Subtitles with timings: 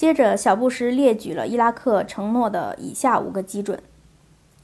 [0.00, 3.82] 接着，小布什列举了伊拉克承诺的以下五个基准：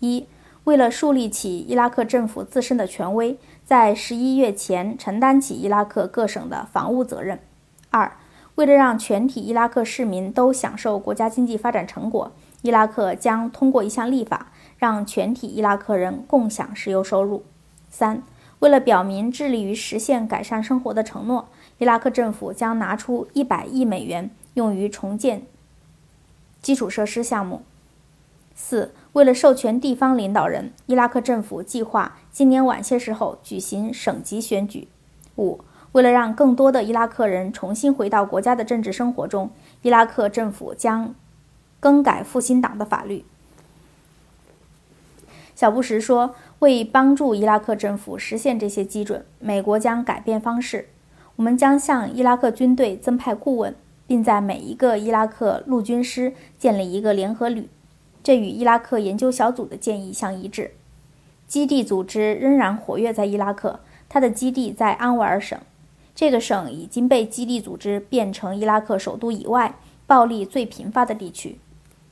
[0.01, 0.27] 一、
[0.65, 7.37] 为了树立起伊拉克政府自身的权威，在十一月前承担起伊拉克各省的防务责任；
[7.91, 8.17] 二、
[8.55, 12.33] 为了让全体伊拉克市民都享受国家经济发展成果，
[12.63, 17.43] 伊拉克将通过一项立法，让全体伊拉克人共享石油收入；
[17.91, 18.23] 三、
[18.61, 25.43] 为了表明致力于实现改善生活的承诺，伊拉克政府将拿出一百亿美元用于重建
[26.61, 27.59] 基础设施项目；
[28.55, 34.89] 四、为了授权地方领导人，伊拉克政府计划今年晚些时候举行省级选举；
[35.37, 35.61] 五。
[35.93, 39.51] 为了让更多的伊拉克人重新回到国家的政治生活中，
[39.81, 41.15] 伊拉克政府将
[41.81, 43.25] 更改复兴党的法律。
[45.55, 50.89] 小布什说：“为帮助伊拉克政府实现这些基准，美国将改变方式。
[51.37, 53.75] 我们将向伊拉克军队增派顾问，
[54.07, 57.69] 并在每一个伊拉克陆军师建立一个联合旅。
[58.23, 60.73] 这与伊拉克研究小组的建议相一致。
[61.47, 65.59] 基地组织仍然活跃在伊拉克，它的基地在安瓦尔省。”
[66.15, 69.75] 这个省已经被基地组织变成伊拉克首都以外
[70.07, 71.59] 暴力最频发的地区，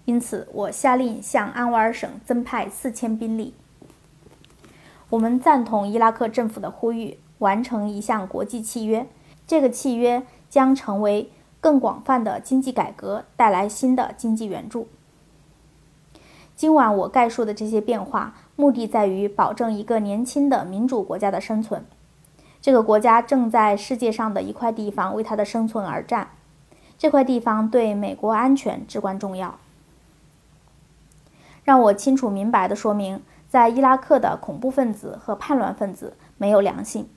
[0.04, 3.54] 因此我下令向安瓦尔省增派四千兵力。
[5.08, 9.06] 我们赞同伊拉克政府的呼吁，完成一项国际契约。
[9.46, 11.30] 这个契约将成为
[11.64, 14.86] 更广泛的经济改革带来新的经济援助。
[16.54, 21.86] 今晚我概述的这些变化，目的在于保证一个年轻的民主国家的生存。
[22.60, 26.32] 这个国家正在世界上的一块地方为它的生存而战，
[26.98, 29.58] 这块地方对美国安全至关重要。
[31.64, 37.08] 让我清楚明白地说明，在伊拉克的恐怖分子和叛乱分子没有良心，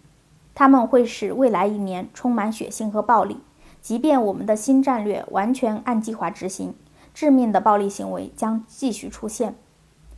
[0.56, 3.42] 他们会使未来一年充满血腥和暴力。
[3.88, 6.76] 即便我们的新战略完全按计划执行，
[7.14, 9.56] 致命的暴力行为将继续出现。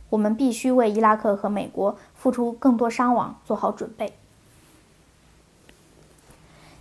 [0.08, 4.14] 我们必须为伊拉克和美国付出更多伤亡做好准备。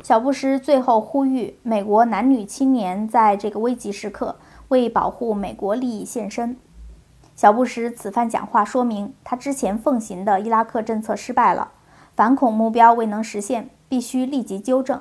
[0.02, 4.38] 小布什最后呼吁美国男女青年在这个危急时刻
[4.70, 6.58] 为保护美国利益献身。
[7.36, 11.74] 小布什此番讲话说明，他之前奉行的伊拉克政策失败了，
[12.16, 15.00] 反恐目标未能实现，必须立即纠正。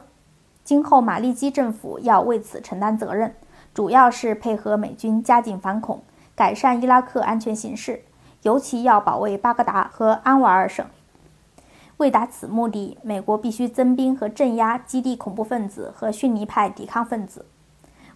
[0.69, 3.35] 今后马利基政府要为此承担责任，
[3.73, 6.03] 主要是配合美军加紧反恐，
[6.37, 8.03] 改善伊拉克安全形势，
[8.43, 10.85] 尤其要保卫巴格达和安瓦尔省。
[11.97, 17.47] 为达此目的，美国必须增兵和镇压基地恐怖分子和逊尼派抵抗分子。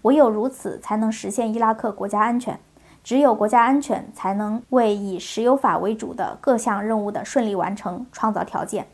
[0.02, 2.60] 唯有如此，才能实现伊拉克国家安全。
[3.02, 8.86] 只有国家安全，才能为以石油法为主的各项任务的顺利完成创造条件。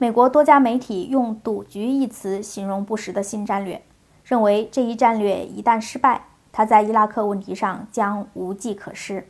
[0.00, 3.82] 美国多家媒体用“赌局”一词形容布什的新战略，
[4.24, 9.26] 认为这一战略一旦失败，他在伊拉克问题上将无计可施。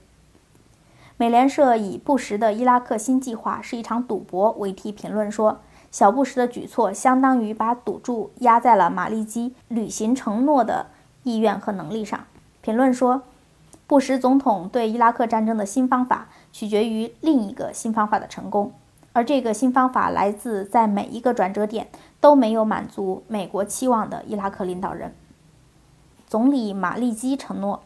[1.17, 10.89] 美联社以“布什的伊拉克新计划是一场赌博”为题评论说：“小布什的举措相当于把赌注压在了马利基履行承诺的
[11.23, 12.21] 意愿和能力上。”
[12.61, 13.23] 评论说
[13.89, 18.73] ：“布什总统对伊拉克战争的新方法取决于另一个新方法的成功，
[19.19, 21.89] 而这个新方法来自在每一个转折点
[22.21, 25.13] 都没有满足美国期望的伊拉克领导人。”
[26.29, 27.83] 总理马利基承诺。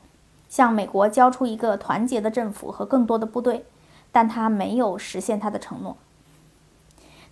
[0.51, 3.65] 向美国交出一个团结的政府和更多的部队，
[4.13, 5.97] 但他没有实现他的承诺。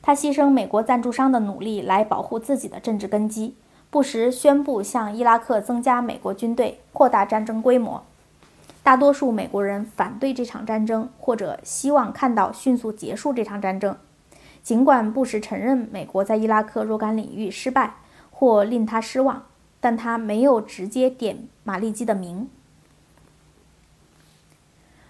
[0.00, 3.54] 他牺牲美国赞助商的努力来保护自己的政治根基。
[3.90, 8.02] 不时宣布向伊拉克增加美国军队，扩大战争规模。
[8.82, 13.96] 大多数美国人反对这场战争，或者希望看到迅速结束这场战争。
[14.62, 17.94] 尽管布什承认美国在伊拉克若干领域失败
[18.30, 19.44] 或令他失望，
[19.80, 22.48] 但他没有直接点马利基的名。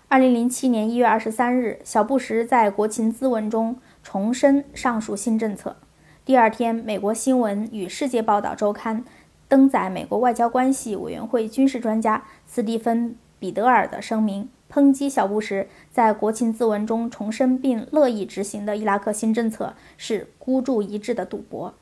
[0.08, 5.76] 二零零七年一月二十三日，小布什在国情咨文中重申上述新政策。
[6.24, 9.04] 第二天，美国新闻与世界报道周刊
[9.48, 13.10] 登载美国外交关系委员会军事专家斯蒂芬·
[13.40, 21.74] 彼得尔的声明，抨击小布什在国情咨文中重申并乐意执行的伊拉克新政策是孤注一掷的赌博。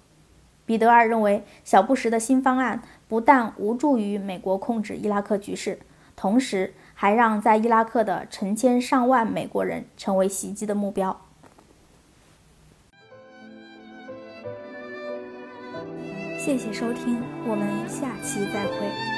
[0.65, 5.81] 彼得尔认为，小布什的新方案不但无助于美国控制伊拉克局势，
[6.17, 6.73] 同时。
[7.01, 11.17] 还让在伊拉克的成千上万美国人成为袭击的目标。
[16.37, 19.18] 谢谢收听，我们下期再会。